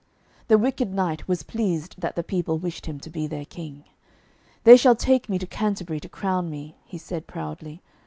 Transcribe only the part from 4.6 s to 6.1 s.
'They shall take me to Canterbury to